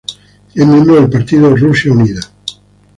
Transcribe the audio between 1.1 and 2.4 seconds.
partido Rusia Unida.